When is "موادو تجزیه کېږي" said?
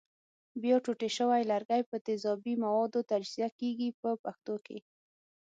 2.63-3.89